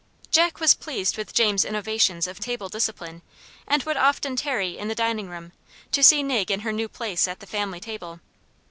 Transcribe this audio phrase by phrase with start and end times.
[0.31, 3.21] Jack was pleased with James's innovations of table discipline,
[3.67, 5.51] and would often tarry in the dining room,
[5.91, 8.19] to see Nig in her new place at the family table.